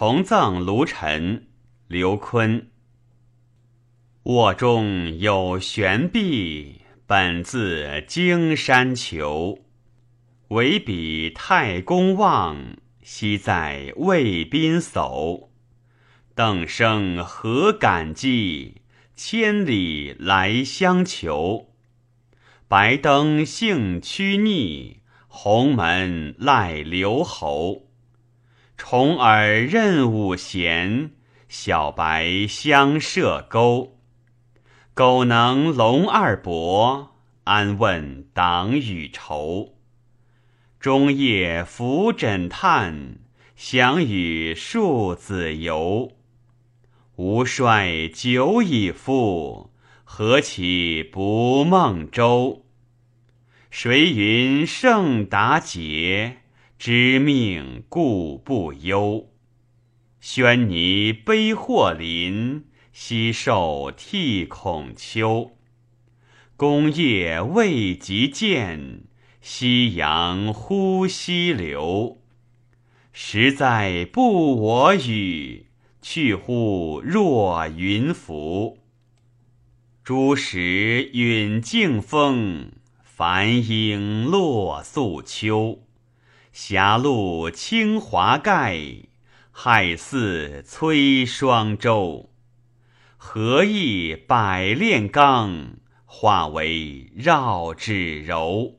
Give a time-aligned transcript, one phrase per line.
[0.00, 1.48] 重赠卢臣。
[1.88, 2.68] 刘坤。
[4.22, 9.58] 卧中有悬壁，本自荆山求。
[10.50, 15.48] 唯比太公望，昔在渭滨叟。
[16.32, 18.82] 邓生何敢记？
[19.16, 21.72] 千里来相求。
[22.68, 27.87] 白登幸趋逆，鸿门赖留侯。
[28.78, 31.10] 重耳任吾贤，
[31.48, 33.98] 小白相射钩。
[34.94, 39.74] 苟能龙二伯，安问党与仇？
[40.78, 43.18] 中夜伏枕叹，
[43.56, 46.12] 想与庶子游。
[47.16, 49.72] 吾帅酒已复，
[50.04, 52.64] 何其不梦舟？
[53.70, 56.38] 谁云胜达节，
[56.78, 59.30] 知命故不忧。
[60.20, 65.56] 宣尼悲祸临，西受涕孔丘。
[66.56, 69.02] 功业未及见，
[69.40, 72.22] 夕阳忽西流。
[73.12, 75.66] 实在不我与。
[76.00, 78.78] 去乎若云浮，
[80.04, 82.70] 诸时允静风，
[83.02, 85.87] 繁英落素秋。
[86.60, 88.80] 狭路清华盖，
[89.52, 92.30] 海似催双舟。
[93.16, 98.77] 何意百炼钢，化为绕指柔。